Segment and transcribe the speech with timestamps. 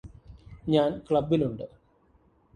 [0.67, 1.65] ഞാന് ക്ലബ്ബിലുണ്ട്